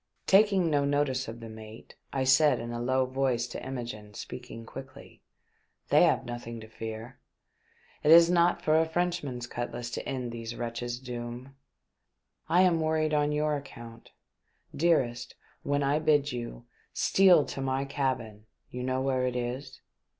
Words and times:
Taking 0.25 0.67
no 0.71 0.83
notice 0.83 1.27
of 1.27 1.41
the 1.41 1.47
mate, 1.47 1.93
I 2.11 2.23
said 2.23 2.59
in 2.59 2.71
a 2.71 2.81
low 2.81 3.05
voice 3.05 3.45
to 3.45 3.63
Imogene, 3.63 4.15
speaking 4.15 4.65
quickly," 4.65 5.21
They 5.91 6.01
have 6.05 6.25
nothing 6.25 6.59
to 6.61 6.67
fear. 6.67 7.19
It 8.01 8.09
is 8.11 8.27
not 8.27 8.63
for 8.63 8.79
a 8.79 8.87
Frenchman's 8.89 9.45
cutlass 9.45 9.91
to 9.91 10.09
end 10.09 10.31
these 10.31 10.55
wretches' 10.55 10.97
doom. 10.99 11.55
I 12.49 12.63
am 12.63 12.79
worried 12.81 13.13
on 13.13 13.31
your 13.31 13.55
account. 13.55 14.09
Dearest, 14.75 15.35
when 15.61 15.83
I 15.83 15.99
bid 15.99 16.31
you, 16.31 16.65
steal 16.93 17.45
to 17.45 17.61
my 17.61 17.85
cabin— 17.85 18.47
you 18.71 18.81
know 18.81 19.01
where 19.03 19.27
it 19.27 19.35
is 19.35 19.81